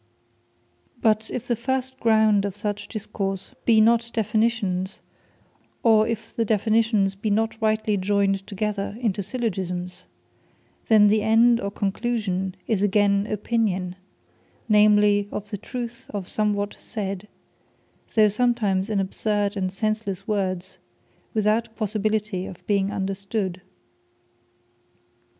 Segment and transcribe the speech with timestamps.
[0.99, 4.99] But if the first ground of such Discourse be not Definitions,
[5.83, 10.05] or if the Definitions be not rightly joyned together into Syllogismes,
[10.87, 13.95] then the End or Conclusion is again OPINION,
[14.67, 17.27] namely of the truth of somewhat said,
[18.15, 20.79] though sometimes in absurd and senslesse words,
[21.35, 23.61] without possibility of being understood.